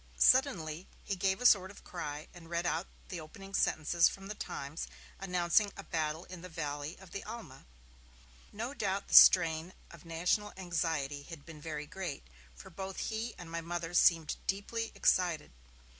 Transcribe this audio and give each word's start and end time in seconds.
Suddenly, 0.17 0.87
he 1.03 1.15
gave 1.15 1.39
a 1.41 1.45
sort 1.45 1.69
of 1.69 1.83
cry, 1.83 2.27
and 2.33 2.49
read 2.49 2.65
out 2.65 2.87
the 3.09 3.19
opening 3.21 3.53
sentences 3.53 4.09
from 4.09 4.29
The 4.29 4.33
Times 4.33 4.87
announcing 5.19 5.71
a 5.77 5.83
battle 5.83 6.23
in 6.25 6.41
the 6.41 6.49
valley 6.49 6.97
of 6.97 7.11
the 7.11 7.23
Alma. 7.23 7.67
No 8.51 8.73
doubt 8.73 9.09
the 9.09 9.13
strain 9.13 9.73
of 9.91 10.03
national 10.03 10.53
anxiety 10.57 11.21
had 11.21 11.45
been 11.45 11.61
very 11.61 11.85
great, 11.85 12.23
for 12.55 12.71
both 12.71 12.97
he 13.11 13.35
and 13.37 13.51
my 13.51 13.61
Mother 13.61 13.93
seemed 13.93 14.37
deeply 14.47 14.91
excited. 14.95 15.51